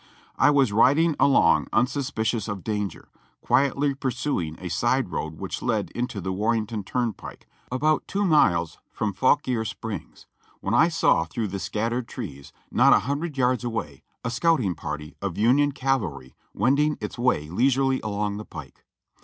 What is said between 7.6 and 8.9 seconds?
about two miles